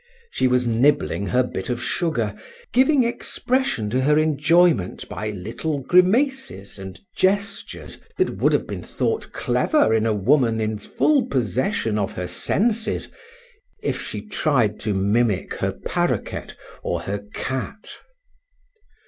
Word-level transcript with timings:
She 0.31 0.47
was 0.47 0.67
nibbling 0.67 1.27
her 1.27 1.43
bit 1.43 1.69
of 1.69 1.79
sugar, 1.79 2.33
giving 2.73 3.03
expression 3.03 3.87
to 3.91 4.01
her 4.01 4.17
enjoyment 4.17 5.07
by 5.07 5.29
little 5.29 5.77
grimaces 5.77 6.79
and 6.79 6.99
gestures 7.15 7.99
that 8.17 8.31
would 8.37 8.51
have 8.51 8.65
been 8.65 8.81
thought 8.81 9.31
clever 9.31 9.93
in 9.93 10.07
a 10.07 10.13
woman 10.15 10.59
in 10.59 10.79
full 10.79 11.27
possession 11.27 11.99
of 11.99 12.13
her 12.13 12.25
senses 12.25 13.11
if 13.83 14.01
she 14.01 14.25
tried 14.25 14.79
to 14.79 14.95
mimic 14.95 15.53
her 15.57 15.71
paroquet 15.71 16.47
or 16.81 17.01
her 17.01 17.19
cat. 17.35 17.99